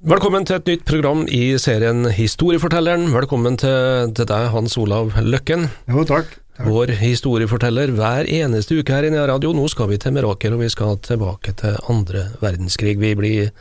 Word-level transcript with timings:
Velkommen 0.00 0.46
til 0.48 0.56
et 0.56 0.64
nytt 0.70 0.84
program 0.88 1.26
i 1.28 1.58
serien 1.60 2.06
Historiefortelleren. 2.16 3.10
Velkommen 3.12 3.58
til, 3.60 4.08
til 4.16 4.24
deg, 4.30 4.46
Hans 4.48 4.78
Olav 4.80 5.12
Løkken. 5.20 5.66
Jo, 5.92 6.06
takk. 6.08 6.30
takk. 6.56 6.70
Vår 6.72 6.94
historieforteller 7.02 7.92
hver 7.98 8.24
eneste 8.24 8.78
uke 8.80 8.96
her 8.96 9.04
i 9.04 9.10
Nea 9.12 9.26
Radio. 9.28 9.52
Nå 9.52 9.66
skal 9.68 9.90
vi 9.92 10.00
til 10.00 10.16
Meråker, 10.16 10.56
og 10.56 10.64
vi 10.64 10.70
skal 10.72 10.96
tilbake 11.04 11.52
til 11.60 11.76
andre 11.92 12.24
verdenskrig. 12.40 12.96
Vi 12.96 13.12
blir, 13.20 13.52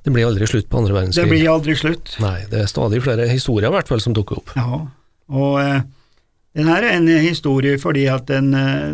det 0.00 0.16
blir 0.16 0.30
aldri 0.30 0.48
slutt 0.48 0.72
på 0.72 0.80
andre 0.80 1.04
Det 1.12 1.28
blir 1.28 1.44
aldri 1.52 1.76
slutt. 1.76 2.16
Nei, 2.24 2.38
det 2.48 2.64
er 2.64 2.72
stadig 2.72 3.04
flere 3.04 3.28
historier 3.28 3.68
i 3.68 3.76
hvert 3.76 3.92
fall 3.92 4.00
som 4.00 4.16
dukker 4.16 4.40
opp. 4.40 4.56
Ja, 4.56 4.80
og 5.28 5.60
eh, 5.60 5.82
den 6.56 6.72
her 6.72 6.88
er 6.88 6.96
en 6.96 7.16
historie 7.20 7.76
fordi 7.76 8.08
at 8.08 8.32
den 8.32 8.54
eh, 8.56 8.92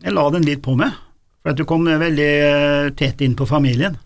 Jeg 0.00 0.16
la 0.16 0.30
den 0.32 0.48
litt 0.48 0.64
på 0.64 0.80
meg, 0.80 0.96
for 1.44 1.52
at 1.52 1.60
du 1.60 1.68
kom 1.68 1.84
veldig 1.84 2.36
eh, 2.40 2.94
tett 2.96 3.20
inn 3.20 3.36
på 3.36 3.44
familien. 3.44 4.00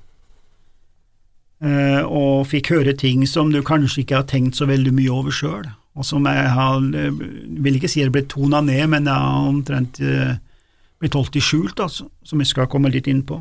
Eh, 1.63 2.03
og 2.03 2.49
fikk 2.51 2.73
høre 2.75 2.93
ting 2.99 3.23
som 3.31 3.53
du 3.53 3.61
kanskje 3.65 4.03
ikke 4.03 4.19
har 4.19 4.27
tenkt 4.29 4.59
så 4.59 4.67
veldig 4.67 4.91
mye 4.97 5.13
over 5.15 5.35
sjøl, 5.35 5.69
og 5.95 6.07
som 6.07 6.27
jeg 6.27 6.49
har 6.51 6.81
eh, 6.99 7.21
Vil 7.63 7.79
ikke 7.79 7.89
si 7.89 8.03
det 8.03 8.13
ble 8.13 8.25
tona 8.27 8.61
ned, 8.65 8.83
men 8.91 9.07
jeg 9.07 9.15
har 9.15 9.47
omtrent 9.49 10.01
eh, 10.03 10.35
blitt 10.99 11.15
holdt 11.15 11.39
i 11.39 11.45
skjult, 11.45 11.79
altså, 11.81 12.09
som 12.27 12.43
jeg 12.43 12.51
skal 12.51 12.69
komme 12.71 12.91
litt 12.91 13.07
inn 13.11 13.23
på. 13.27 13.39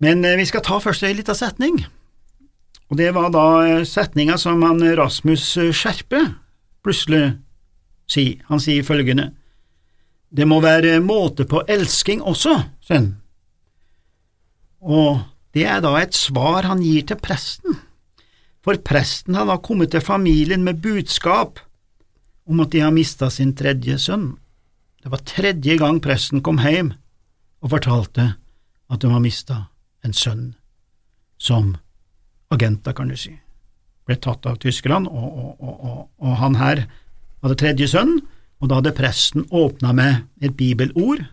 Men 0.00 0.20
vi 0.36 0.44
skal 0.44 0.64
ta 0.64 0.76
først 0.80 1.06
ei 1.08 1.14
lita 1.16 1.32
setning. 1.32 1.78
Og 2.90 2.98
det 3.00 3.08
var 3.16 3.30
da 3.32 3.46
setninga 3.88 4.36
som 4.38 4.60
han 4.62 4.82
Rasmus 4.98 5.54
Skjerpe 5.72 6.20
plutselig 6.84 7.38
sier. 8.12 8.42
Han 8.50 8.60
sier 8.60 8.84
følgende 8.84 9.30
Det 10.28 10.44
må 10.44 10.60
være 10.60 11.00
måte 11.00 11.46
på 11.48 11.62
elsking 11.64 12.20
også, 12.20 12.58
sønn. 12.84 13.14
Og 14.84 15.24
det 15.56 15.64
er 15.64 15.80
da 15.80 15.94
et 15.96 16.12
svar 16.12 16.66
han 16.68 16.82
gir 16.84 17.06
til 17.08 17.16
presten, 17.16 17.78
for 18.60 18.76
presten 18.84 19.38
har 19.38 19.46
da 19.48 19.56
kommet 19.62 19.94
til 19.94 20.04
familien 20.04 20.66
med 20.66 20.82
budskap 20.84 21.62
om 22.46 22.60
at 22.60 22.74
de 22.74 22.82
har 22.84 22.92
mista 22.92 23.30
sin 23.32 23.54
tredje 23.56 23.96
sønn. 24.02 24.34
Det 25.00 25.12
var 25.12 25.24
tredje 25.24 25.78
gang 25.80 26.02
presten 26.04 26.42
kom 26.44 26.60
hjem 26.60 26.92
og 27.62 27.72
fortalte 27.72 28.34
at 28.92 29.00
de 29.00 29.10
har 29.10 29.22
mista 29.22 29.62
en 30.04 30.12
sønn 30.12 30.50
som 31.38 31.76
agenter, 32.52 32.92
kan 32.92 33.08
du 33.08 33.16
si. 33.18 33.32
Ble 34.06 34.16
tatt 34.20 34.46
av 34.46 34.60
Tyskland, 34.62 35.08
og, 35.08 35.56
og, 35.56 35.56
og, 35.62 36.02
og 36.20 36.36
han 36.42 36.58
her 36.60 36.84
hadde 37.42 37.58
tredje 37.58 37.88
sønn, 37.90 38.18
og 38.60 38.68
da 38.68 38.78
hadde 38.80 38.94
presten 38.96 39.48
åpna 39.50 39.92
med 39.96 40.26
et 40.44 40.56
bibelord. 40.56 41.24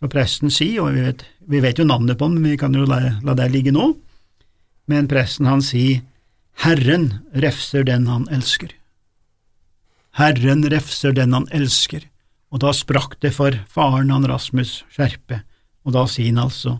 Så 0.00 0.08
presten 0.08 0.52
sier, 0.52 0.80
og 0.80 0.94
vi 0.96 1.04
vet, 1.04 1.24
vi 1.44 1.60
vet 1.60 1.80
jo 1.80 1.84
navnet 1.84 2.16
på 2.18 2.24
ham, 2.24 2.38
men 2.38 2.54
vi 2.54 2.60
kan 2.60 2.74
jo 2.76 2.86
la, 2.88 3.02
la 3.20 3.36
det 3.36 3.50
ligge 3.52 3.72
nå, 3.76 3.90
men 4.88 5.08
presten 5.10 5.48
han 5.48 5.60
sier 5.64 6.00
Herren 6.64 7.20
refser 7.36 7.84
den 7.84 8.08
han 8.08 8.24
elsker. 8.32 8.72
Herren 10.16 10.64
refser 10.72 11.12
den 11.16 11.36
han 11.36 11.46
elsker, 11.54 12.06
og 12.50 12.64
da 12.64 12.72
sprakk 12.74 13.18
det 13.22 13.34
for 13.36 13.54
faren 13.70 14.10
han 14.12 14.26
Rasmus 14.28 14.80
Skjerpe, 14.90 15.42
og 15.84 15.94
da 15.96 16.06
sier 16.10 16.32
han 16.32 16.46
altså, 16.48 16.78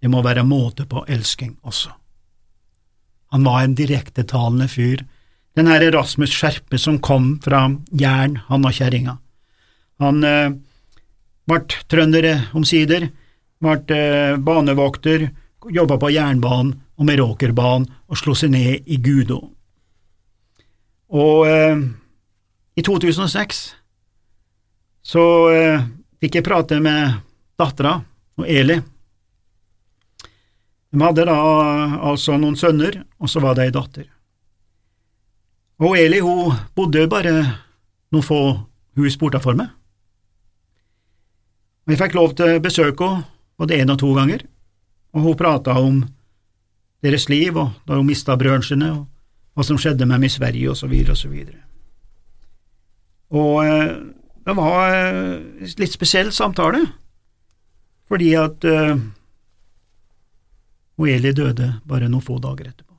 det 0.00 0.10
må 0.10 0.22
være 0.24 0.46
måte 0.46 0.86
på 0.88 1.02
elsking 1.10 1.58
også. 1.66 1.92
Han 3.34 3.44
var 3.46 3.62
en 3.62 3.76
direktetalende 3.78 4.70
fyr, 4.70 5.04
den 5.58 5.68
her 5.70 5.84
Rasmus 5.92 6.32
Skjerpe 6.32 6.78
som 6.78 7.02
kom 7.02 7.34
fra 7.42 7.66
Jæren, 7.90 8.38
han 8.46 8.66
og 8.66 8.74
kjerringa. 8.74 9.18
Han 10.00 10.24
eh, 10.24 10.54
ble 11.48 11.60
trøndere 11.90 12.34
omsider, 12.56 13.08
ble 13.60 13.96
eh, 13.96 14.36
banevokter, 14.40 15.28
jobba 15.70 15.98
på 16.00 16.12
jernbanen 16.14 16.74
og 17.00 17.08
Meråkerbanen 17.08 17.88
og 18.08 18.18
slo 18.18 18.34
seg 18.36 18.52
ned 18.54 18.88
i 18.88 19.00
Gudo. 19.02 19.40
Og 21.10 21.48
eh, 21.48 21.82
i 22.76 22.84
2006 22.86 23.60
så 25.10 25.24
eh, 25.54 25.82
fikk 26.20 26.38
jeg 26.38 26.46
prate 26.46 26.78
med 26.82 27.20
dattera 27.60 27.96
og 28.40 28.46
Eli. 28.48 28.78
De 30.90 31.02
hadde 31.04 31.26
da 31.28 31.36
altså 32.10 32.34
noen 32.40 32.56
sønner, 32.58 32.96
og 33.22 33.30
så 33.30 33.42
var 33.42 33.54
det 33.56 33.68
ei 33.68 33.74
datter. 33.74 34.08
Og 35.80 35.96
Eli 35.96 36.18
hun 36.20 36.56
bodde 36.76 37.06
bare 37.08 37.34
noen 38.10 38.26
få 38.26 38.40
hus 38.98 39.16
bortafor 39.20 39.56
meg. 39.56 39.70
Jeg 41.88 41.98
fikk 42.00 42.16
lov 42.18 42.34
til 42.38 42.56
å 42.56 42.62
besøke 42.62 43.08
henne 43.08 43.28
både 43.60 43.76
én 43.76 43.92
og 43.92 43.98
to 44.00 44.10
ganger, 44.16 44.44
og 45.12 45.24
hun 45.24 45.36
prata 45.36 45.74
om 45.76 45.98
deres 47.04 47.28
liv, 47.28 47.56
og 47.56 47.74
da 47.84 47.98
hun 47.98 48.08
mista 48.08 48.36
brødrene 48.40 48.64
sine, 48.64 48.88
og 48.94 49.06
hva 49.56 49.66
som 49.66 49.76
skjedde 49.80 50.06
med 50.06 50.16
dem 50.16 50.28
i 50.28 50.32
Sverige, 50.32 50.70
og 50.70 50.78
så 50.78 50.88
videre 50.88 51.12
og 51.12 51.20
så 51.20 51.28
videre. 51.28 51.60
Og 53.36 53.60
eh, 53.66 53.92
det 54.46 54.56
var 54.56 54.94
eh, 54.94 55.34
en 55.60 55.74
litt 55.82 55.92
spesiell 55.92 56.32
samtale, 56.32 56.84
fordi 58.08 58.32
at 58.34 58.64
hun 58.64 59.04
og 61.00 61.08
Eli 61.08 61.32
døde 61.32 61.80
bare 61.88 62.08
noen 62.10 62.24
få 62.24 62.36
dager 62.42 62.68
etterpå. 62.68 62.94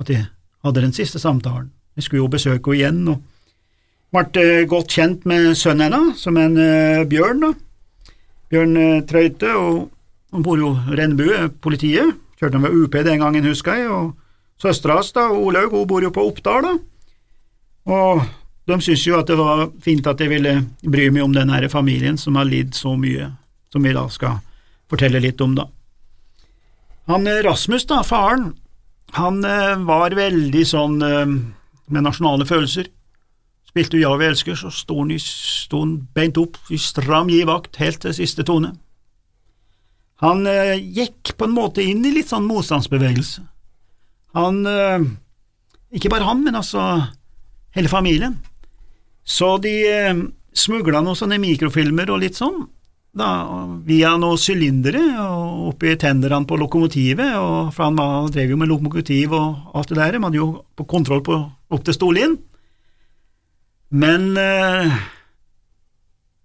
At 0.00 0.10
jeg 0.10 0.28
hadde 0.64 0.84
den 0.84 0.94
siste 0.96 1.20
samtalen. 1.20 1.72
Jeg 1.96 2.06
skulle 2.06 2.22
jo 2.22 2.30
besøke 2.32 2.72
henne 2.72 2.78
igjen, 2.78 3.08
og 3.12 4.22
ble 4.32 4.44
eh, 4.44 4.64
godt 4.68 4.94
kjent 4.96 5.26
med 5.28 5.52
sønnen 5.58 5.92
hennes, 5.92 6.22
som 6.22 6.38
en 6.40 6.56
eh, 6.56 7.04
Bjørn, 7.08 7.44
da. 7.44 7.52
Bjørn 8.52 8.76
eh, 8.76 9.02
Trøyte, 9.08 9.54
og 9.56 9.88
i 10.32 10.96
Rennbue, 10.96 11.48
politiet. 11.60 12.18
Kjørte 12.40 12.58
han 12.58 12.66
ved 12.66 12.76
UP 12.76 12.94
den 13.04 13.20
gangen, 13.20 13.48
husker 13.48 13.78
jeg, 13.80 13.88
og 13.88 14.12
søstera 14.60 14.98
hans, 14.98 15.12
da, 15.16 15.28
Olaug, 15.30 15.72
hun 15.72 15.88
bor 15.88 16.04
jo 16.04 16.12
på 16.12 16.24
Oppdal, 16.28 16.66
da. 16.66 16.72
Og 17.92 18.22
de 18.68 18.78
syntes 18.78 19.06
jo 19.06 19.18
at 19.18 19.28
det 19.30 19.36
var 19.38 19.68
fint 19.82 20.06
at 20.06 20.20
jeg 20.20 20.30
ville 20.30 20.54
bry 20.84 21.08
meg 21.10 21.24
om 21.24 21.34
den 21.34 21.50
familien 21.70 22.18
som 22.18 22.36
har 22.38 22.46
lidd 22.46 22.74
så 22.78 22.94
mye, 22.96 23.32
som 23.72 23.82
vi 23.82 23.94
da 23.96 24.06
skal 24.12 24.38
fortelle 24.92 25.22
litt 25.22 25.40
om, 25.40 25.56
da. 25.56 25.66
Han 27.10 27.26
eh, 27.26 27.42
Rasmus, 27.42 27.86
da, 27.90 28.02
faren, 28.06 28.52
han 29.18 29.44
eh, 29.44 29.76
var 29.88 30.14
veldig 30.16 30.64
sånn 30.68 31.00
eh, 31.02 31.26
med 31.92 32.06
nasjonale 32.06 32.46
følelser. 32.48 32.88
Spilte 33.72 33.96
Ja, 33.96 34.10
vi 34.20 34.26
elsker, 34.28 34.56
så 34.58 34.68
sto 34.68 34.98
han, 35.00 35.14
han 35.72 35.92
beint 36.12 36.36
opp 36.36 36.58
i 36.68 36.76
stram 36.76 37.30
gi 37.32 37.40
vakt 37.48 37.78
helt 37.80 38.02
til 38.04 38.12
siste 38.12 38.44
tone. 38.44 38.74
Han 40.20 40.44
eh, 40.46 40.76
gikk 40.76 41.32
på 41.38 41.48
en 41.48 41.54
måte 41.56 41.80
inn 41.80 42.04
i 42.04 42.12
litt 42.12 42.28
sånn 42.28 42.44
motstandsbevegelse. 42.46 43.46
Han 44.36 44.60
eh, 44.68 45.08
Ikke 45.96 46.12
bare 46.12 46.28
han, 46.28 46.44
men 46.44 46.60
altså 46.60 46.84
hele 47.72 47.88
familien. 47.88 48.36
Så 49.24 49.56
de 49.64 49.72
eh, 49.88 50.22
smugla 50.52 51.00
noen 51.00 51.16
sånne 51.16 51.40
mikrofilmer 51.40 52.12
og 52.12 52.20
litt 52.26 52.36
sånn, 52.36 52.66
da, 53.16 53.30
via 53.88 54.12
noen 54.20 54.40
sylindere 54.40 55.00
og 55.24 55.72
oppi 55.72 55.96
tenderne 56.00 56.44
på 56.48 56.60
lokomotivet, 56.60 57.34
og 57.40 57.72
for 57.72 57.88
han 57.88 57.96
var, 57.96 58.28
drev 58.32 58.52
jo 58.52 58.60
med 58.60 58.68
lokomotiv 58.68 59.32
og 59.36 59.76
alt 59.76 59.92
det 59.92 60.00
der, 60.00 60.20
man 60.20 60.28
hadde 60.28 60.40
jo 60.40 60.86
kontroll 60.88 61.24
på, 61.24 61.40
opp 61.72 61.88
til 61.88 61.96
Storlien. 61.96 62.36
Men 63.92 64.30
eh, 64.40 64.88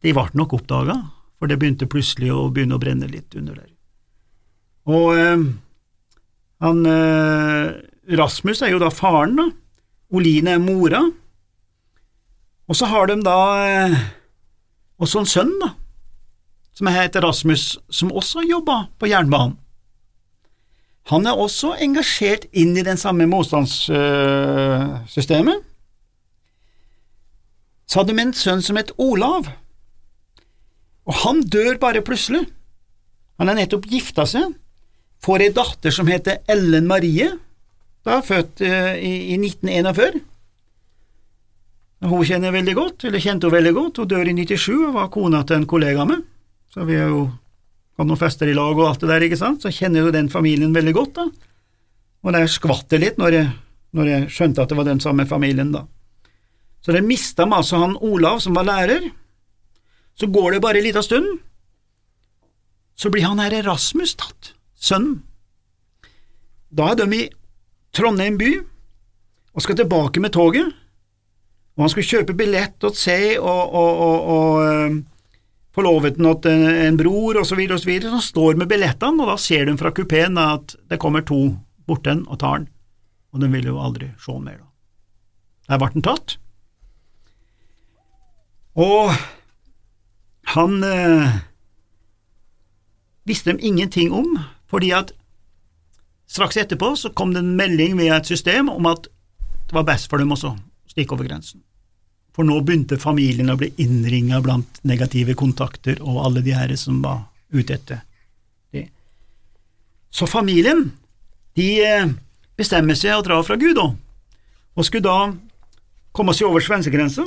de 0.04 0.12
ble 0.12 0.28
nok 0.36 0.58
oppdaga, 0.60 1.00
for 1.40 1.48
det 1.48 1.56
begynte 1.62 1.88
plutselig 1.90 2.32
å 2.36 2.52
begynne 2.52 2.76
å 2.76 2.82
brenne 2.82 3.08
litt 3.08 3.36
under 3.40 3.56
der. 3.62 3.70
Og 4.92 5.08
eh, 5.16 5.40
han 6.66 6.78
eh, 6.92 7.68
Rasmus 8.20 8.60
er 8.66 8.70
jo 8.74 8.82
da 8.84 8.90
faren, 8.92 9.36
da. 9.40 9.46
Oline 10.16 10.50
er 10.56 10.62
mora. 10.64 11.02
Og 12.68 12.76
så 12.76 12.86
har 12.92 13.04
de 13.08 13.16
da 13.24 13.40
også 15.00 15.20
en 15.22 15.32
sønn, 15.32 15.54
da, 15.62 15.70
som 16.76 16.88
heter 16.92 17.22
Rasmus, 17.24 17.64
som 17.88 18.12
også 18.12 18.44
jobba 18.48 18.78
på 19.00 19.08
jernbanen. 19.12 19.58
Han 21.08 21.24
er 21.28 21.40
også 21.40 21.76
engasjert 21.80 22.46
inn 22.52 22.76
i 22.76 22.84
den 22.84 22.98
samme 23.00 23.26
motstandssystemet. 23.32 25.64
Så 27.88 28.02
hadde 28.02 28.16
vi 28.18 28.26
en 28.26 28.36
sønn 28.36 28.64
som 28.64 28.80
het 28.80 28.92
Olav, 29.00 29.48
og 31.08 31.20
han 31.24 31.40
dør 31.48 31.78
bare 31.80 32.04
plutselig. 32.04 32.44
Han 33.40 33.52
er 33.52 33.62
nettopp 33.62 33.88
gifta 33.88 34.26
seg, 34.28 34.52
får 35.24 35.46
ei 35.46 35.54
datter 35.56 35.94
som 35.96 36.10
heter 36.12 36.42
Ellen 36.52 36.90
Marie, 36.90 37.30
da 38.08 38.20
født 38.24 38.64
eh, 38.66 38.98
i, 39.00 39.14
i 39.34 39.40
1941. 39.40 40.20
Hun 42.08 42.28
kjenner 42.28 42.54
veldig 42.54 42.76
godt, 42.78 43.08
eller 43.08 43.24
kjente 43.24 43.48
hun 43.48 43.56
veldig 43.56 43.74
godt, 43.74 44.02
hun 44.04 44.12
dør 44.12 44.30
i 44.30 44.36
97 44.38 44.70
og 44.76 44.96
var 45.00 45.12
kona 45.14 45.42
til 45.48 45.62
en 45.62 45.70
kollega 45.70 46.06
med, 46.08 46.24
så 46.74 46.86
vi 46.88 47.00
er 47.00 47.10
jo 47.10 47.28
hadde 47.98 48.12
noen 48.12 48.20
fester 48.22 48.50
i 48.52 48.54
lag 48.54 48.78
og 48.78 48.86
alt 48.86 49.02
det 49.02 49.10
der, 49.10 49.24
ikke 49.26 49.40
sant, 49.40 49.64
så 49.64 49.74
kjenner 49.74 50.06
jo 50.06 50.14
den 50.14 50.28
familien 50.30 50.76
veldig 50.76 50.94
godt, 50.94 51.16
da. 51.18 51.26
Og 52.26 52.36
der 52.36 52.50
skvatt 52.52 52.94
litt 53.02 53.18
når 53.18 53.34
jeg, 53.34 53.48
når 53.98 54.12
jeg 54.12 54.28
skjønte 54.36 54.62
at 54.62 54.70
det 54.70 54.78
var 54.78 54.86
den 54.86 55.02
samme 55.02 55.26
familien, 55.30 55.72
da. 55.74 55.88
Så 56.88 56.94
det 56.96 57.04
mista 57.04 57.44
meg 57.44 57.66
altså 57.66 57.82
han 57.82 57.98
Olav 58.00 58.40
som 58.40 58.56
var 58.56 58.64
lærer. 58.64 59.10
Så 60.16 60.30
går 60.32 60.54
det 60.56 60.62
bare 60.64 60.80
ei 60.80 60.86
lita 60.86 61.02
stund, 61.04 61.42
så 62.96 63.12
blir 63.12 63.28
han 63.28 63.42
her 63.44 63.54
Rasmus 63.66 64.16
tatt, 64.16 64.54
sønnen. 64.80 65.20
Da 66.72 66.94
er 66.94 67.02
de 67.02 67.20
i 67.20 67.26
Trondheim 67.92 68.40
by 68.40 68.54
og 69.52 69.66
skal 69.66 69.78
tilbake 69.82 70.24
med 70.24 70.32
toget, 70.34 70.72
og 71.76 71.84
han 71.84 71.92
skulle 71.92 72.08
kjøpe 72.08 72.38
billett 72.40 72.88
og 72.88 72.96
se 72.96 73.20
og, 73.36 73.76
og, 73.76 74.02
og, 74.08 74.32
og 74.38 74.64
uh, 74.64 74.98
forloveden 75.76 76.32
til 76.48 76.66
en 76.88 76.98
bror 77.04 77.44
osv., 77.44 77.62
og 77.68 77.84
så 77.84 77.92
videre, 77.92 78.16
som 78.16 78.24
står 78.24 78.58
med 78.64 78.72
billettene, 78.72 79.28
og 79.28 79.36
da 79.36 79.38
ser 79.44 79.68
de 79.68 79.76
fra 79.78 79.92
kupeen 79.92 80.40
at 80.40 80.78
det 80.88 81.04
kommer 81.04 81.28
to 81.28 81.52
borten 81.84 82.24
og 82.32 82.40
tar 82.40 82.64
den, 82.64 82.72
og 83.36 83.44
de 83.44 83.54
vil 83.60 83.74
jo 83.76 83.78
aldri 83.84 84.14
se 84.24 84.32
han 84.32 84.48
mer. 84.48 84.64
da. 84.64 84.70
Der 85.68 85.84
ble 85.84 85.94
den 86.00 86.10
tatt. 86.10 86.40
Og 88.78 89.14
han 90.54 90.84
eh, 90.86 91.38
visste 93.28 93.52
dem 93.52 93.62
ingenting 93.62 94.14
om, 94.14 94.38
fordi 94.70 94.92
at 94.96 95.14
straks 96.30 96.60
etterpå 96.62 96.94
så 97.00 97.12
kom 97.16 97.34
det 97.34 97.42
en 97.44 97.56
melding 97.58 97.98
via 97.98 98.20
et 98.20 98.30
system 98.30 98.70
om 98.70 98.90
at 98.90 99.08
det 99.68 99.76
var 99.76 99.88
best 99.88 100.12
for 100.12 100.22
dem 100.22 100.32
også 100.32 100.54
å 100.54 100.92
stikke 100.92 101.18
over 101.18 101.28
grensen. 101.28 101.64
For 102.38 102.46
nå 102.46 102.60
begynte 102.62 103.00
familien 103.02 103.50
å 103.50 103.58
bli 103.58 103.72
innringa 103.82 104.44
blant 104.46 104.80
negative 104.86 105.34
kontakter 105.40 105.98
og 106.04 106.22
alle 106.28 106.44
de 106.46 106.54
her 106.54 106.76
som 106.78 107.02
var 107.02 107.26
ute 107.50 107.74
etter 107.80 108.04
det. 108.76 108.86
Så 110.14 110.30
familien, 110.30 110.92
de 111.58 111.68
eh, 111.82 112.14
bestemmer 112.58 112.96
seg 113.00 113.18
å 113.18 113.26
dra 113.26 113.42
fra 113.44 113.58
Gud, 113.60 113.76
da, 113.80 113.90
og 114.78 114.86
skulle 114.86 115.08
da 115.10 115.34
komme 116.14 116.36
seg 116.38 116.52
over 116.52 116.62
svenskegrensa. 116.64 117.26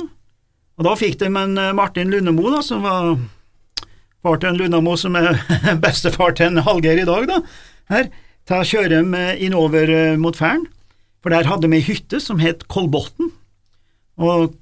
Og 0.79 0.87
da 0.87 0.95
fikk 0.99 1.19
de 1.21 1.29
en 1.29 1.57
eh, 1.59 1.73
Martin 1.77 2.11
Lundemo, 2.13 2.47
da, 2.53 2.61
som 2.65 2.85
var 2.87 3.15
far 4.21 4.39
til 4.41 4.51
en 4.51 4.59
Lundemo 4.61 4.95
som 4.99 5.17
er 5.19 5.33
bestefar 5.83 6.35
til 6.37 6.51
en 6.51 6.65
Hallgeir 6.65 7.01
i 7.03 7.07
dag, 7.09 7.27
da, 7.29 7.41
her, 7.91 8.11
til 8.47 8.57
å 8.57 8.69
kjøre 8.71 8.93
dem 8.95 9.15
eh, 9.17 9.35
innover 9.45 9.91
mot 10.21 10.37
Færen, 10.37 10.67
for 11.21 11.33
der 11.33 11.45
hadde 11.49 11.69
de 11.69 11.77
ei 11.77 11.85
hytte 11.85 12.21
som 12.23 12.41
het 12.41 12.65
Kolbotn, 12.71 13.29
og 14.21 14.55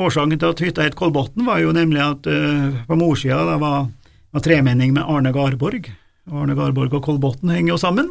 årsaken 0.00 0.38
til 0.38 0.52
at 0.52 0.62
hytta 0.64 0.86
het 0.86 0.96
Kolbotn 0.96 1.44
var 1.46 1.60
jo 1.60 1.72
nemlig 1.76 2.00
at 2.00 2.28
uh, 2.28 2.78
på 2.88 2.96
morssida 2.96 3.42
det 3.50 3.58
var, 3.60 3.90
var 4.32 4.44
tremenning 4.44 4.94
med 4.96 5.04
Arne 5.04 5.32
Garborg, 5.34 5.90
Arne 6.32 6.56
Garborg 6.56 6.94
og 6.96 7.04
Kolbotn 7.04 7.52
henger 7.52 7.74
jo 7.74 7.80
sammen, 7.80 8.08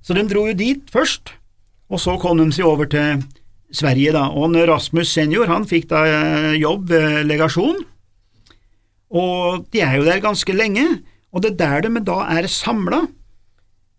så 0.00 0.16
de 0.16 0.24
dro 0.30 0.46
jo 0.48 0.56
dit 0.56 0.88
først, 0.92 1.34
og 1.92 2.00
så 2.00 2.16
kom 2.20 2.40
de 2.40 2.48
seg 2.54 2.68
over 2.68 2.88
til 2.88 3.20
Sverige, 3.74 4.14
da, 4.16 4.28
og 4.32 4.56
Rasmus 4.68 5.10
senior 5.12 5.50
han 5.50 5.66
fikk 5.68 5.90
da 5.90 6.04
jobb 6.56 6.88
ved 6.88 7.26
legasjon, 7.28 7.82
og 9.08 9.66
de 9.72 9.82
er 9.84 9.98
jo 9.98 10.06
der 10.06 10.24
ganske 10.24 10.52
lenge, 10.56 10.86
og 11.32 11.44
det 11.44 11.54
er 11.54 11.82
der 11.82 11.88
de 11.88 12.04
da 12.04 12.22
er 12.32 12.48
samla, 12.48 13.02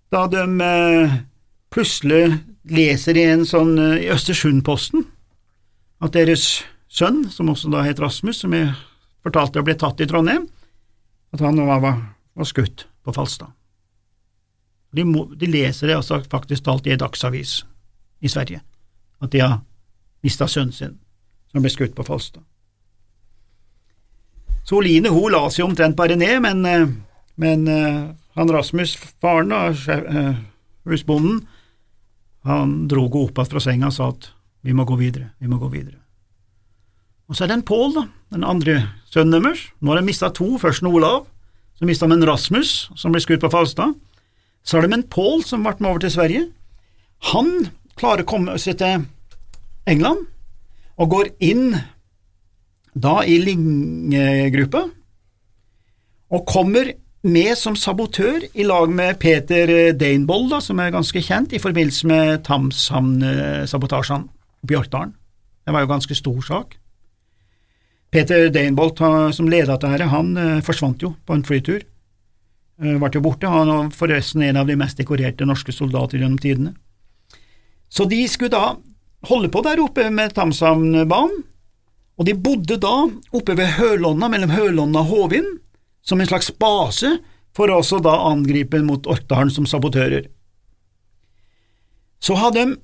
da 0.10 0.26
de 0.30 0.44
eh, 0.66 1.18
plutselig 1.70 2.40
leser 2.70 3.18
i 3.18 3.26
en 3.30 3.46
sånn 3.46 3.78
i 3.78 4.10
Østersundposten 4.14 5.06
at 6.04 6.16
deres 6.16 6.64
sønn, 6.90 7.26
som 7.30 7.52
også 7.52 7.72
da 7.74 7.84
het 7.86 8.02
Rasmus, 8.02 8.42
som 8.42 8.54
jeg 8.56 8.72
fortalte 9.26 9.64
ble 9.66 9.76
tatt 9.78 10.02
i 10.02 10.08
Trondheim, 10.10 10.48
at 11.34 11.44
han 11.44 11.60
var, 11.62 11.82
var, 11.84 11.98
var 12.34 12.50
skutt 12.50 12.88
på 13.06 13.14
Falstad. 13.14 13.54
De, 14.96 15.04
de, 15.06 15.46
leser 15.46 15.92
det 15.92 16.00
altså 16.00 16.18
faktisk 16.32 16.66
talt 16.66 16.88
i 16.90 16.96
en 16.96 17.02
dagsavis 17.02 17.60
i 18.26 18.32
Sverige, 18.32 18.64
at 19.22 19.32
de 19.34 19.44
har 19.44 19.60
mista 20.24 20.48
sønnen 20.48 20.76
sin, 20.76 20.98
som 21.52 21.64
ble 21.64 21.72
skutt 21.74 21.96
på 21.96 22.06
Falstad. 22.08 22.44
Så 24.68 24.78
Oline 24.78 25.10
hun 25.10 25.32
la 25.34 25.48
seg 25.50 25.66
omtrent 25.66 25.98
bare 25.98 26.18
ned, 26.20 26.42
men, 26.46 26.66
eh, 26.66 26.90
men 27.42 27.68
eh, 27.68 28.02
han 28.38 28.52
Rasmus, 28.54 28.96
faren, 29.22 29.50
da, 29.50 29.70
eh, 29.72 30.36
husbonden, 30.86 31.48
han 32.46 32.76
dro 32.88 33.08
henne 33.08 33.24
opp 33.26 33.40
igjen 33.40 33.50
fra 33.50 33.64
senga 33.64 33.90
og 33.90 33.96
sa 33.96 34.12
at 34.14 34.30
vi 34.62 34.76
må 34.76 34.86
gå 34.86 35.00
videre, 35.00 35.32
vi 35.40 35.50
må 35.50 35.58
gå 35.58 35.72
videre. 35.74 35.98
Og 37.30 37.38
så 37.38 37.46
er 37.46 37.52
det 37.52 37.60
en 37.60 37.66
Pål, 37.66 37.94
da, 37.96 38.06
den 38.34 38.46
andre 38.46 38.76
sønnen 39.10 39.38
deres. 39.38 39.68
Nå 39.82 39.92
har 39.92 40.00
de 40.00 40.08
mista 40.08 40.30
to, 40.34 40.52
først 40.62 40.84
en 40.84 40.92
Olav, 40.92 41.28
så 41.78 41.88
mista 41.88 42.08
de 42.10 42.18
en 42.18 42.28
Rasmus, 42.28 42.90
som 42.98 43.14
ble 43.14 43.22
skutt 43.24 43.42
på 43.44 43.52
Falstad. 43.54 43.94
Så 44.66 44.78
har 44.78 44.88
de 44.88 44.98
en 44.98 45.06
Pål 45.06 45.46
som 45.48 45.66
ble 45.66 45.76
med 45.80 45.90
over 45.90 46.04
til 46.04 46.14
Sverige. 46.14 46.46
Han 47.34 47.70
klarer 48.00 48.26
å 48.26 48.30
komme 48.30 48.56
seg 48.62 48.80
til 48.80 49.04
England, 49.90 50.26
og 51.00 51.12
går 51.14 51.34
inn 51.44 51.76
da 53.00 53.20
i 53.24 53.38
Linge-gruppa, 53.44 54.88
og 56.30 56.50
kommer 56.50 56.92
med 57.26 57.52
som 57.60 57.76
sabotør 57.76 58.46
i 58.54 58.64
lag 58.64 58.92
med 58.96 59.20
Peter 59.20 59.92
Deinbold, 59.98 60.50
da, 60.54 60.60
som 60.64 60.80
er 60.80 60.94
ganske 60.96 61.22
kjent 61.24 61.54
i 61.56 61.62
forbindelse 61.62 62.08
med 62.08 62.44
Tamshamn-sabotasjene 62.48 64.30
på 64.64 64.76
Hjortdalen. 64.76 65.16
Det 65.66 65.76
var 65.76 65.84
jo 65.84 65.92
ganske 65.92 66.16
stor 66.16 66.40
sak. 66.46 66.78
Peter 68.10 68.48
Deinbold, 68.50 68.98
som 69.36 69.50
leda 69.52 69.78
dette, 69.78 70.08
han 70.10 70.32
eh, 70.38 70.62
forsvant 70.66 71.04
jo 71.04 71.14
på 71.26 71.36
en 71.36 71.46
flytur. 71.46 71.84
Ble 72.80 73.10
jo 73.14 73.22
borte. 73.22 73.50
Han 73.52 73.70
var 73.70 73.90
forresten 73.94 74.42
en 74.48 74.58
av 74.62 74.70
de 74.70 74.78
mest 74.80 74.98
dekorerte 74.98 75.46
norske 75.46 75.76
soldater 75.76 76.22
gjennom 76.22 76.40
tidene. 76.42 76.74
Så 77.90 78.06
de 78.10 78.22
skulle 78.30 78.54
da 78.54 78.78
holde 79.28 79.50
på 79.52 79.64
der 79.66 79.82
oppe 79.84 80.08
med 80.14 80.36
Tamshamnbanen, 80.38 81.44
og 82.20 82.28
de 82.28 82.36
bodde 82.36 82.76
da 82.84 83.08
oppe 83.36 83.56
ved 83.56 83.78
Hølonna, 83.78 84.28
mellom 84.28 84.52
Hølonna 84.52 85.02
og 85.02 85.12
Håvind, 85.12 85.60
som 86.04 86.20
en 86.20 86.28
slags 86.28 86.52
base 86.52 87.18
for 87.56 87.72
også 87.72 88.02
da 88.04 88.12
angripe 88.30 88.82
mot 88.84 89.08
Orkdalen 89.08 89.52
som 89.52 89.68
sabotører. 89.68 90.28
Så 92.20 92.36
hadde 92.36 92.66
de 92.66 92.78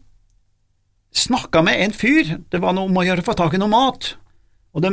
snakka 1.16 1.62
med 1.64 1.82
en 1.84 1.96
fyr, 1.96 2.38
det 2.52 2.62
var 2.64 2.76
noe 2.76 2.88
om 2.90 3.00
å 3.00 3.04
gjøre 3.06 3.24
å 3.24 3.28
få 3.28 3.36
tak 3.38 3.56
i 3.56 3.60
noe 3.60 3.72
mat, 3.72 4.16
og 4.76 4.84
de, 4.84 4.92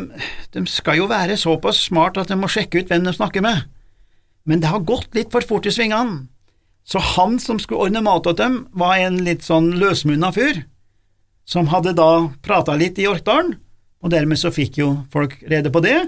de 0.55 0.62
skal 0.70 1.00
jo 1.00 1.08
være 1.11 1.38
såpass 1.38 1.81
smart 1.88 2.19
at 2.20 2.31
de 2.31 2.38
må 2.38 2.51
sjekke 2.51 2.82
ut 2.82 2.91
hvem 2.91 3.06
de 3.06 3.15
snakker 3.15 3.43
med, 3.43 3.65
men 4.46 4.63
det 4.63 4.70
har 4.70 4.87
gått 4.87 5.15
litt 5.15 5.31
for 5.34 5.46
fort 5.46 5.67
i 5.67 5.75
svingene, 5.75 6.27
så 6.84 7.01
han 7.15 7.39
som 7.39 7.60
skulle 7.62 7.89
ordne 7.89 8.03
mat 8.05 8.24
til 8.27 8.36
dem, 8.39 8.56
var 8.72 8.98
en 8.98 9.20
litt 9.27 9.44
sånn 9.46 9.72
løsmunna 9.79 10.32
fyr, 10.34 10.65
som 11.48 11.70
hadde 11.72 11.94
da 11.98 12.29
prata 12.43 12.74
litt 12.79 12.98
i 13.03 13.08
Orkdalen, 13.10 13.56
og 14.03 14.10
dermed 14.10 14.41
så 14.41 14.51
fikk 14.55 14.81
jo 14.81 14.89
folk 15.12 15.36
rede 15.51 15.70
på 15.70 15.82
det, 15.84 15.98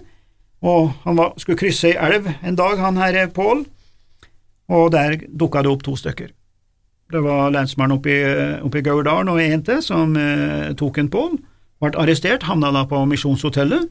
og 0.65 0.95
han 1.05 1.19
var, 1.19 1.35
skulle 1.39 1.61
krysse 1.61 1.93
ei 1.93 1.99
elv 2.09 2.31
en 2.43 2.59
dag, 2.59 2.79
han 2.81 2.99
her 2.99 3.19
Pål, 3.35 3.65
og 4.73 4.91
der 4.95 5.19
dukka 5.29 5.63
det 5.63 5.71
opp 5.71 5.85
to 5.85 5.95
stykker. 6.01 6.33
Det 7.13 7.21
var 7.21 7.53
lensmannen 7.53 7.99
oppe 7.99 8.11
i, 8.11 8.21
oppe 8.65 8.81
i 8.81 8.85
Gauldalen 8.87 9.29
og 9.29 9.43
en 9.43 9.63
til 9.67 9.83
som 9.85 10.17
eh, 10.17 10.73
tok 10.79 11.03
en 11.03 11.11
Pål, 11.13 11.37
ble 11.85 11.93
arrestert, 12.01 12.47
havna 12.49 12.73
da 12.75 12.87
på 12.89 13.03
Misjonshotellet, 13.11 13.91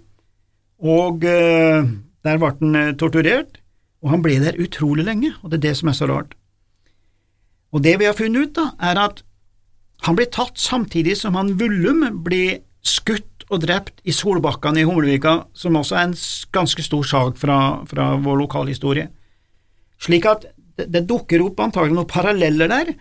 og 0.84 1.24
eh, 1.30 1.86
der 2.26 2.40
ble 2.42 2.54
han 2.58 2.80
eh, 2.80 2.96
torturert, 3.00 3.60
og 4.04 4.16
han 4.16 4.24
ble 4.26 4.40
der 4.42 4.58
utrolig 4.60 5.06
lenge, 5.08 5.32
og 5.44 5.52
det 5.52 5.62
er 5.62 5.68
det 5.70 5.76
som 5.80 5.94
er 5.94 6.00
så 6.00 6.10
rart. 6.10 6.34
Og 7.74 7.82
det 7.84 7.98
vi 8.00 8.08
har 8.08 8.18
funnet 8.18 8.48
ut, 8.50 8.56
da, 8.58 8.72
er 8.82 9.00
at 9.02 9.24
han 10.06 10.18
ble 10.18 10.28
tatt 10.32 10.60
samtidig 10.60 11.16
som 11.18 11.38
han 11.40 11.56
Vullum 11.60 12.04
ble 12.26 12.62
skutt 12.84 13.46
og 13.50 13.64
drept 13.64 14.02
i 14.08 14.14
Solbakkene 14.16 14.82
i 14.82 14.88
Humlevika, 14.88 15.46
som 15.56 15.78
også 15.80 15.98
er 15.98 16.10
en 16.10 16.18
ganske 16.56 16.84
stor 16.86 17.08
sak 17.08 17.40
fra, 17.40 17.58
fra 17.90 18.14
vår 18.22 18.44
lokalhistorie. 18.44 19.08
Slik 20.02 20.28
at 20.30 20.48
det, 20.78 20.90
det 20.92 21.06
dukker 21.10 21.44
opp 21.46 21.62
antagelig 21.64 21.98
noen 21.98 22.10
paralleller 22.10 22.72
der, 22.72 22.94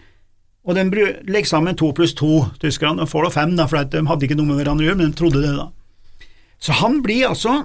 og 0.62 0.78
de 0.78 0.84
legger 1.26 1.48
sammen 1.48 1.78
to 1.78 1.90
pluss 1.96 2.14
to, 2.14 2.44
tyskerne, 2.62 3.02
og 3.02 3.10
får 3.10 3.26
da 3.26 3.30
fem, 3.34 3.54
da, 3.58 3.66
for 3.66 3.82
de 3.82 4.04
hadde 4.06 4.28
ikke 4.28 4.38
noe 4.38 4.52
med 4.52 4.60
hverandre 4.60 4.86
å 4.86 4.90
gjøre, 4.90 5.00
men 5.00 5.10
de 5.10 5.18
trodde 5.18 5.42
det, 5.42 5.54
da. 5.58 6.28
Så 6.62 6.76
han 6.78 7.00
blir 7.02 7.32
altså 7.32 7.64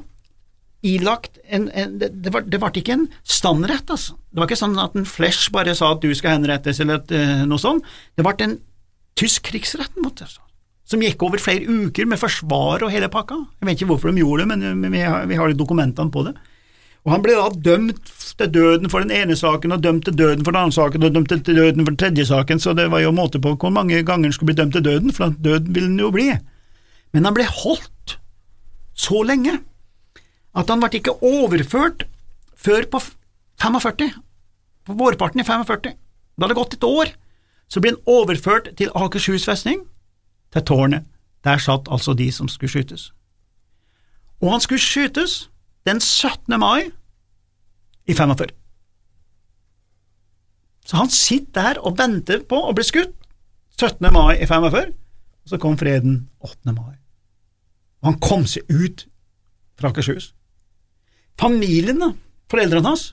ilagt 0.86 1.40
en, 1.50 1.70
en 1.74 1.96
det, 2.00 2.32
var, 2.34 2.46
det 2.46 2.60
ble 2.62 2.72
ikke 2.82 2.96
en 2.96 3.08
standrett, 3.26 3.90
altså. 3.90 4.18
Det 4.30 4.42
var 4.42 4.50
ikke 4.50 4.60
sånn 4.60 4.78
at 4.82 4.98
en 4.98 5.08
Flesh 5.10 5.52
bare 5.54 5.74
sa 5.78 5.94
at 5.96 6.04
du 6.04 6.12
skal 6.16 6.38
henrettes, 6.38 6.82
eller 6.84 7.02
at, 7.02 7.14
uh, 7.14 7.46
noe 7.50 7.62
sånt. 7.62 7.88
Det 8.18 8.26
ble 8.26 8.36
en 8.46 8.60
tysk 9.18 9.48
krigsrett 9.50 9.98
altså, 9.98 10.44
som 10.88 11.02
gikk 11.02 11.24
over 11.26 11.42
flere 11.42 11.66
uker 11.66 12.06
med 12.08 12.22
forsvar 12.22 12.86
og 12.86 12.94
hele 12.94 13.10
pakka. 13.12 13.40
Jeg 13.60 13.70
vet 13.70 13.82
ikke 13.82 13.90
hvorfor 13.94 14.14
de 14.14 14.22
gjorde 14.22 14.46
det, 14.46 14.52
men, 14.54 14.84
men 14.84 14.94
vi, 14.94 15.02
har, 15.02 15.26
vi 15.30 15.40
har 15.40 15.56
dokumentene 15.58 16.14
på 16.14 16.28
det. 16.28 16.38
Og 17.08 17.14
Han 17.14 17.24
ble 17.24 17.38
da 17.38 17.48
dømt 17.64 18.10
til 18.38 18.50
døden 18.52 18.92
for 18.92 19.04
den 19.04 19.14
ene 19.16 19.36
saken, 19.40 19.72
og 19.72 19.84
dømt 19.84 20.06
til 20.06 20.16
døden 20.20 20.44
for 20.44 20.52
den 20.52 20.68
andre 20.68 20.76
saken, 20.76 21.08
og 21.08 21.16
dømt 21.16 21.32
til 21.32 21.56
døden 21.56 21.86
for 21.86 21.94
den 21.94 22.00
tredje 22.02 22.26
saken, 22.28 22.60
så 22.60 22.76
det 22.76 22.90
var 22.92 23.00
jo 23.00 23.16
måte 23.16 23.40
på 23.40 23.56
hvor 23.56 23.72
mange 23.72 24.02
ganger 24.04 24.28
han 24.28 24.36
skulle 24.36 24.52
bli 24.52 24.60
dømt 24.60 24.76
til 24.76 24.84
døden, 24.84 25.14
for 25.16 25.32
døden 25.32 25.74
ville 25.74 25.88
han 25.88 26.02
jo 26.04 26.12
bli. 26.12 26.28
Men 27.16 27.30
han 27.30 27.38
ble 27.38 27.48
holdt 27.48 28.18
så 28.98 29.24
lenge 29.24 29.56
at 30.58 30.72
han 30.72 30.82
ble 30.82 30.90
ikke 31.00 31.18
overført 31.22 32.08
før 32.58 32.88
på 32.92 33.02
45, 33.62 34.10
på 34.88 34.96
vårparten 34.98 35.42
i 35.42 35.46
45, 35.46 35.94
da 35.94 36.46
hadde 36.46 36.54
det 36.54 36.58
gått 36.58 36.78
et 36.78 36.88
år, 36.88 37.12
så 37.68 37.82
ble 37.84 37.94
han 37.94 38.10
overført 38.10 38.72
til 38.80 38.92
Akershus 38.96 39.46
festning, 39.46 39.84
til 40.54 40.66
tårnet. 40.66 41.06
Der 41.46 41.62
satt 41.62 41.88
altså 41.92 42.14
de 42.18 42.32
som 42.34 42.50
skulle 42.52 42.72
skytes. 42.72 43.12
Og 44.42 44.52
han 44.52 44.62
skulle 44.62 44.82
skytes 44.82 45.50
den 45.86 46.02
17. 46.02 46.60
mai 46.60 46.90
i 48.08 48.14
45. 48.14 48.50
Så 50.86 50.98
han 50.98 51.10
sitter 51.10 51.62
der 51.62 51.80
og 51.84 51.98
venter 52.00 52.44
på 52.48 52.60
å 52.64 52.74
bli 52.76 52.86
skutt 52.88 53.16
17. 53.80 54.08
mai 54.14 54.40
i 54.42 54.48
45, 54.48 54.94
og 55.44 55.52
så 55.52 55.60
kom 55.62 55.78
freden 55.78 56.30
8. 56.40 56.74
mai. 56.74 56.96
Og 58.02 58.12
han 58.12 58.20
kom 58.24 58.46
seg 58.50 58.66
ut 58.72 59.08
fra 59.78 59.92
Akershus. 59.92 60.34
Familien, 61.38 62.00
da, 62.02 62.12
foreldrene 62.52 62.90
hans, 62.90 63.12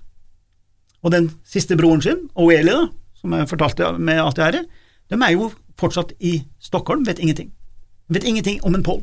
og 1.04 1.12
den 1.12 1.28
siste 1.44 1.76
broren 1.76 2.02
sin, 2.04 2.24
Oeli, 2.40 2.72
da, 2.72 2.88
som 3.20 3.34
jeg 3.36 3.50
fortalte 3.50 3.92
med 3.98 4.22
alt 4.22 4.38
det 4.38 4.46
her, 4.46 4.64
de 5.12 5.18
er 5.20 5.34
jo 5.34 5.50
fortsatt 5.80 6.14
i 6.24 6.38
Stockholm, 6.62 7.04
vet 7.06 7.20
ingenting. 7.20 7.52
Vet 8.08 8.24
ingenting 8.24 8.62
om 8.64 8.74
en 8.74 8.84
Pål. 8.84 9.02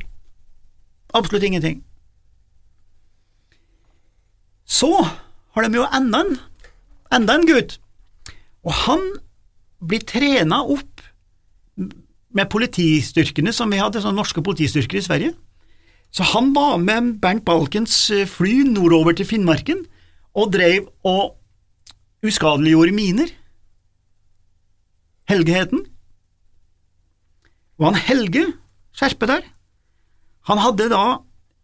Absolutt 1.14 1.44
ingenting. 1.44 1.84
Så 4.66 4.90
har 5.52 5.68
de 5.68 5.78
jo 5.78 5.88
enda 5.94 6.24
en, 6.24 6.38
enda 7.14 7.36
en 7.36 7.48
gutt, 7.50 7.78
og 8.64 8.74
han 8.86 9.04
blir 9.82 10.04
trena 10.08 10.62
opp 10.64 11.02
med 12.32 12.50
politistyrkene 12.50 13.52
som 13.54 13.72
vi 13.74 13.82
hadde, 13.82 14.02
sånne 14.02 14.22
norske 14.22 14.44
politistyrker 14.46 15.02
i 15.02 15.06
Sverige. 15.06 15.34
Så 16.12 16.28
han 16.34 16.52
var 16.56 16.78
med 16.82 17.18
Bernt 17.24 17.46
Balkens 17.48 17.96
eh, 18.12 18.28
fly 18.28 18.62
nordover 18.68 19.16
til 19.16 19.28
Finnmarken 19.28 19.86
og 20.36 20.52
drev 20.54 20.90
og 21.08 21.38
uskadeliggjorde 22.26 22.96
miner. 22.96 23.32
Helge 25.32 25.56
het 25.56 25.72
han. 25.72 25.86
Og 27.80 27.88
han 27.90 28.00
Helge, 28.04 28.46
skjerpe 28.94 29.30
der, 29.30 29.46
han 30.50 30.62
hadde 30.62 30.90
da 30.92 31.22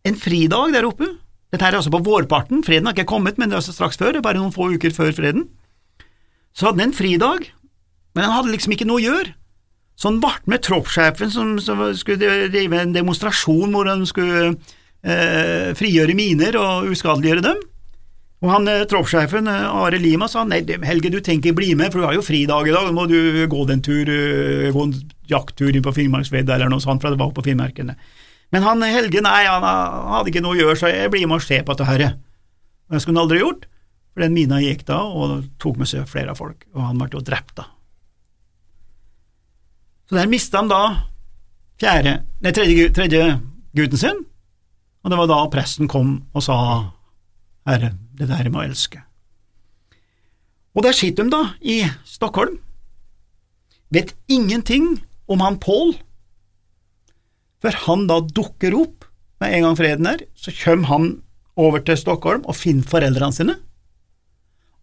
en 0.07 0.17
fridag 0.17 0.73
der 0.73 0.87
oppe. 0.87 1.09
Dette 1.51 1.65
er 1.65 1.77
altså 1.77 1.91
på 1.93 2.03
vårparten, 2.03 2.63
freden 2.65 2.87
har 2.87 2.95
ikke 2.95 3.11
kommet, 3.11 3.37
men 3.37 3.49
det 3.49 3.55
er 3.55 3.61
altså 3.61 3.75
straks 3.75 3.99
før, 3.99 4.19
bare 4.23 4.39
noen 4.39 4.55
få 4.55 4.71
uker 4.75 4.93
før 4.95 5.13
freden. 5.15 5.47
Så 6.55 6.67
hadde 6.67 6.81
han 6.81 6.89
en 6.89 6.97
fridag, 6.97 7.51
men 8.15 8.25
han 8.25 8.33
hadde 8.33 8.53
liksom 8.53 8.73
ikke 8.75 8.87
noe 8.87 8.99
å 8.99 9.05
gjøre. 9.05 9.35
Så 9.97 10.11
han 10.11 10.19
ble 10.21 10.35
med 10.45 10.61
troppssjefen 10.65 11.31
som, 11.33 11.55
som, 11.63 11.81
skulle 11.97 12.49
drive 12.53 12.83
en 12.83 12.93
demonstrasjon 12.93 13.73
hvor 13.73 13.89
han 13.89 14.05
skulle 14.05 14.51
eh, 15.01 15.73
frigjøre 15.77 16.13
miner 16.17 16.57
og 16.61 16.91
uskadeliggjøre 16.93 17.45
dem. 17.47 17.63
Og 18.45 18.51
han 18.53 18.69
eh, 18.69 18.83
troppssjefen, 18.89 19.49
eh, 19.49 19.63
Are 19.65 19.97
Lima, 19.97 20.27
sa 20.29 20.43
nei, 20.45 20.61
Helge, 20.85 21.09
du 21.09 21.17
tenker 21.25 21.55
bli 21.57 21.71
med, 21.77 21.89
for 21.89 22.03
du 22.03 22.05
har 22.05 22.17
jo 22.17 22.25
fridag 22.25 22.69
i 22.69 22.75
dag, 22.75 22.91
må 22.93 23.07
du 23.09 23.17
gå 23.49 23.63
den 23.69 23.81
tur, 23.85 24.05
eh, 24.13 24.69
gå 24.73 24.83
en 24.85 24.93
jakttur 25.31 25.73
inn 25.73 25.85
på 25.85 25.95
Finnmarksvidda 25.95 26.53
eller 26.55 26.69
noe 26.69 26.83
sånt, 26.83 27.01
for 27.01 27.13
det 27.13 27.21
var 27.21 27.33
på 27.33 27.45
Finnmarkene. 27.47 27.97
Men 28.53 28.63
han 28.63 28.85
Helge, 28.85 29.23
nei, 29.25 29.39
han 29.49 29.65
hadde 29.65 30.29
ikke 30.29 30.45
noe 30.45 30.53
å 30.53 30.59
gjøre, 30.59 30.77
så 30.77 30.93
jeg 30.93 31.09
blir 31.11 31.25
med 31.25 31.41
og 31.41 31.47
ser 31.47 31.65
på 31.65 31.73
dette 31.73 31.89
her. 31.89 32.05
Det 32.87 33.01
skulle 33.01 33.17
han 33.17 33.25
aldri 33.25 33.41
gjort, 33.41 33.65
for 34.13 34.23
den 34.23 34.37
mina 34.37 34.61
gikk 34.61 34.85
da 34.87 35.01
og 35.09 35.41
tok 35.61 35.81
med 35.81 35.89
seg 35.89 36.05
flere 36.07 36.37
av 36.37 36.39
folk, 36.39 36.69
og 36.77 36.85
han 36.85 37.01
ble 37.01 37.09
jo 37.17 37.25
drept 37.25 37.57
da. 37.57 37.65
Så 40.07 40.15
der 40.15 40.29
mista 40.31 40.61
han 40.61 40.71
da 40.71 40.81
fjerde, 41.81 42.21
nei, 42.41 42.53
tredje, 42.55 42.87
tredje 42.95 43.23
gutten 43.75 43.99
sin, 43.99 44.23
og 45.03 45.11
det 45.11 45.19
var 45.19 45.29
da 45.29 45.41
presten 45.51 45.89
kom 45.91 46.13
og 46.33 46.43
sa 46.45 46.57
Herre, 47.67 47.91
det 48.15 48.29
der 48.29 48.47
med 48.47 48.61
å 48.61 48.65
elske. 48.69 49.01
Og 50.77 50.85
der 50.85 50.95
sitter 50.95 51.27
de 51.27 51.33
da, 51.33 51.41
i 51.59 51.81
Stockholm, 52.07 52.59
vet 53.91 54.13
ingenting 54.31 54.97
om 55.27 55.43
han 55.43 55.59
Pål, 55.59 55.95
før 57.63 57.79
han 57.87 58.07
da 58.07 58.21
dukker 58.21 58.75
opp 58.77 59.07
med 59.41 59.53
en 59.57 59.67
gang 59.67 59.77
freden 59.79 60.09
er, 60.09 60.23
så 60.37 60.53
kommer 60.55 60.91
han 60.91 61.07
over 61.57 61.81
til 61.83 61.97
Stockholm 61.99 62.45
og 62.45 62.55
finner 62.55 62.87
foreldrene 62.87 63.35
sine, 63.35 63.57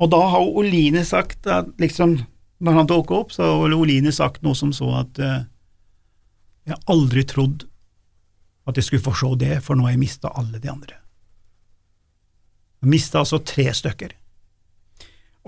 og 0.03 0.11
da 0.11 0.21
har 0.35 0.43
Oline 0.59 1.05
sagt 1.07 1.47
at 1.47 1.71
liksom, 1.81 2.19
når 2.63 2.79
han 2.79 2.91
tok 2.91 3.11
opp, 3.15 3.33
så 3.35 3.47
har 3.47 3.75
Oline 3.75 4.13
sagt 4.15 4.45
noe 4.45 4.57
som 4.59 4.73
så 4.75 4.91
at 5.01 5.21
uh, 5.23 5.41
jeg 6.69 6.81
aldri 6.91 7.25
trodd 7.29 7.67
at 8.65 8.79
jeg 8.79 8.87
skulle 8.87 9.05
få 9.05 9.15
se 9.19 9.33
det, 9.43 9.59
for 9.65 9.77
nå 9.77 9.85
har 9.85 9.95
jeg 9.95 10.05
mista 10.05 10.31
alle 10.33 10.61
de 10.61 10.71
andre. 10.73 10.97
Jeg 12.85 12.93
mista 12.93 13.21
altså 13.21 13.41
tre 13.45 13.67
stykker. 13.77 14.15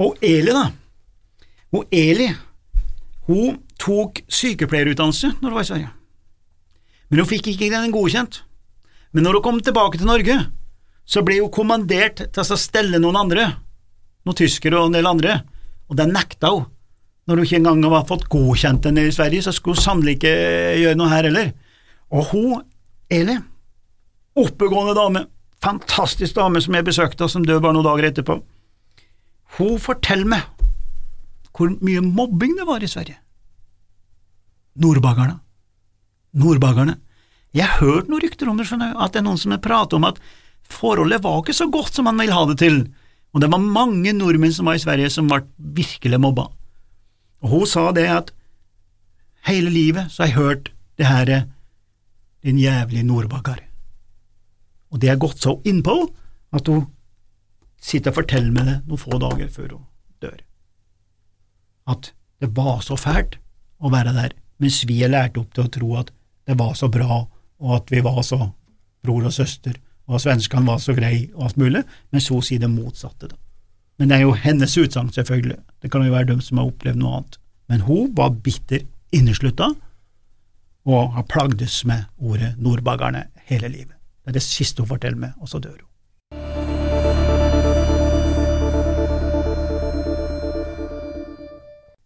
Og 0.04 0.18
Eli, 0.25 0.52
da. 0.52 0.66
Og 1.76 1.88
Eli, 1.94 2.28
hun 3.30 3.56
tok 3.80 4.20
sykepleierutdannelse 4.28 5.32
når 5.38 5.48
hun 5.48 5.56
var 5.56 5.64
i 5.64 5.70
Sverige, 5.70 5.92
men 7.08 7.22
hun 7.22 7.30
fikk 7.30 7.50
ikke 7.52 7.70
den 7.72 7.94
godkjent. 7.94 8.42
Men 9.14 9.25
når 9.25 9.38
hun 9.38 9.44
kom 9.44 9.58
tilbake 9.64 10.00
til 10.00 10.08
Norge, 10.08 10.36
så 11.06 11.22
ble 11.25 11.38
hun 11.38 11.52
kommandert 11.54 12.25
til 12.34 12.42
å 12.42 12.58
stelle 12.60 13.00
noen 13.00 13.18
andre, 13.20 13.46
noen 14.26 14.38
tyskere 14.38 14.80
og 14.80 14.90
en 14.90 14.96
del 14.98 15.08
andre, 15.08 15.38
og 15.86 15.96
det 15.96 16.08
nekta 16.10 16.50
hun. 16.52 16.66
Når 17.26 17.40
hun 17.40 17.47
ikke 17.47 17.59
engang 17.59 17.85
har 17.90 18.06
fått 18.06 18.28
godkjent 18.30 18.85
den 18.87 19.00
i 19.02 19.11
Sverige, 19.11 19.42
så 19.42 19.52
skulle 19.54 19.75
hun 19.75 19.83
sannelig 19.83 20.16
ikke 20.18 20.35
gjøre 20.83 20.99
noe 20.99 21.11
her 21.11 21.26
heller. 21.26 21.52
Og 22.14 22.28
hun, 22.30 22.61
Eli, 23.11 23.35
oppegående 24.38 24.95
dame, 24.95 25.25
fantastisk 25.62 26.37
dame 26.37 26.62
som 26.62 26.76
jeg 26.76 26.87
besøkte 26.87 27.26
og 27.26 27.33
som 27.33 27.47
døde 27.47 27.62
bare 27.64 27.75
noen 27.75 27.87
dager 27.87 28.11
etterpå, 28.11 28.38
hun 29.59 29.78
forteller 29.83 30.28
meg 30.37 30.45
hvor 31.56 31.73
mye 31.80 32.02
mobbing 32.04 32.52
det 32.59 32.66
var 32.68 32.85
i 32.85 32.90
Sverige. 32.90 33.16
Nordbaggerne. 34.76 35.38
Nordbaggerne. 36.37 36.99
Jeg 37.56 37.64
har 37.64 37.80
hørt 37.80 38.11
noen 38.11 38.21
rykter 38.21 38.50
om 38.50 38.59
det, 38.61 38.66
skjønner 38.68 38.92
du, 38.92 38.99
at 39.00 39.14
det 39.14 39.23
er 39.23 39.25
noen 39.25 39.40
som 39.40 39.54
har 39.54 39.62
pratet 39.64 39.97
om 39.97 40.04
at 40.04 40.21
forholdet 40.68 41.23
var 41.25 41.40
ikke 41.40 41.56
så 41.56 41.71
godt 41.73 41.97
som 41.97 42.06
man 42.11 42.21
vil 42.21 42.35
ha 42.35 42.42
det 42.50 42.59
til, 42.61 42.83
og 43.33 43.40
det 43.40 43.49
var 43.52 43.62
mange 43.62 44.12
nordmenn 44.12 44.52
som 44.52 44.68
var 44.68 44.76
i 44.76 44.83
Sverige 44.83 45.09
som 45.14 45.30
ble 45.30 45.40
virkelig 45.56 46.21
mobba. 46.21 46.50
Og 47.46 47.52
hun 47.52 47.68
sa 47.70 47.92
det 47.94 48.08
at 48.10 48.32
hele 49.46 49.70
livet 49.70 50.10
så 50.10 50.24
har 50.24 50.32
jeg 50.32 50.40
hørt 50.40 50.72
det 50.98 51.06
her 51.06 51.30
din 52.42 52.58
jævlige 52.58 53.06
nordbakker. 53.06 53.60
Og 54.90 55.00
det 55.00 55.12
har 55.12 55.20
gått 55.22 55.42
så 55.42 55.60
innpå 55.66 55.94
at 56.56 56.66
hun 56.66 56.88
sitter 57.78 58.10
og 58.10 58.18
forteller 58.18 58.50
meg 58.50 58.66
det 58.66 58.76
noen 58.88 59.02
få 59.02 59.20
dager 59.22 59.50
før 59.52 59.76
hun 59.76 59.86
dør. 60.24 60.42
At 61.86 62.10
det 62.42 62.50
var 62.56 62.82
så 62.82 62.98
fælt 62.98 63.38
å 63.78 63.92
være 63.94 64.14
der, 64.16 64.34
mens 64.58 64.82
vi 64.88 65.02
er 65.04 65.12
lært 65.12 65.38
opp 65.38 65.54
til 65.54 65.66
å 65.66 65.72
tro 65.72 65.94
at 66.02 66.10
det 66.46 66.58
var 66.58 66.74
så 66.78 66.90
bra, 66.90 67.22
og 67.62 67.74
at 67.78 67.90
vi 67.94 68.02
var 68.02 68.22
så 68.26 68.40
bror 69.06 69.26
og 69.28 69.34
søster, 69.34 69.78
og 70.06 70.18
at 70.18 70.26
svenskene 70.26 70.66
var 70.66 70.82
så 70.82 70.94
grei 70.98 71.28
og 71.34 71.48
alt 71.48 71.62
mulig, 71.62 71.82
mens 72.10 72.30
hun 72.32 72.42
sier 72.42 72.62
det 72.62 72.70
motsatte. 72.72 73.30
da. 73.30 73.38
Men 73.98 74.10
det 74.10 74.18
er 74.18 74.26
jo 74.26 74.36
hennes 74.36 74.76
utsagn, 74.78 75.10
selvfølgelig, 75.12 75.56
det 75.82 75.90
kan 75.90 76.04
jo 76.04 76.12
være 76.12 76.28
dem 76.32 76.40
som 76.44 76.60
har 76.60 76.68
opplevd 76.68 77.00
noe 77.00 77.18
annet. 77.18 77.38
Men 77.70 77.84
hun 77.86 78.12
var 78.16 78.34
bitter 78.44 78.84
inneslutta, 79.16 79.72
og 80.86 81.12
har 81.16 81.26
plagdes 81.26 81.80
med 81.88 82.04
ordet 82.18 82.54
nordbaggerne 82.62 83.24
hele 83.48 83.68
livet. 83.68 83.94
Det 84.22 84.34
er 84.34 84.38
det 84.38 84.44
siste 84.44 84.82
hun 84.82 84.90
forteller 84.92 85.18
meg, 85.18 85.32
og 85.40 85.50
så 85.50 85.58
dør 85.62 85.78
hun. 85.80 85.90